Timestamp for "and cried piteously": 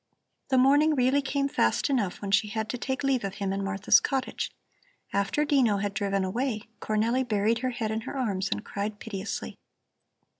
8.49-9.59